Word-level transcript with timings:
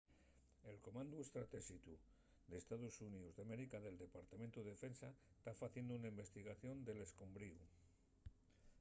el 0.69 0.77
comandu 0.85 1.17
estratéxicu 1.23 1.93
d’estaos 2.49 2.95
xuníos 2.97 3.35
d'américa 3.37 3.77
del 3.81 4.01
departamentu 4.05 4.57
de 4.61 4.71
defensa 4.73 5.07
ta 5.43 5.51
faciendo 5.61 5.91
una 5.99 6.11
investigación 6.13 6.75
del 6.87 6.99
escombriu 7.07 7.55